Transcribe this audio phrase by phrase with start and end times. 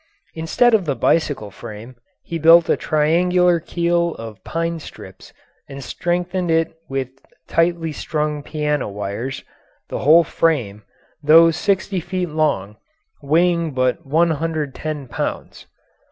[0.33, 5.31] Instead of the bicycle frame, he built a triangular keel of pine strips
[5.69, 7.09] and strengthened it with
[7.47, 9.43] tightly strung piano wires,
[9.89, 10.81] the whole frame,
[11.21, 12.77] though sixty feet long,
[13.21, 15.67] weighing but 110 pounds.